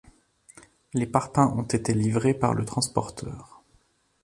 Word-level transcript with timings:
les 0.95 1.05
parpaings 1.05 1.53
ont 1.55 1.61
été 1.61 1.93
livrés 1.93 2.33
par 2.33 2.55
le 2.55 2.65
transporteur 2.65 3.61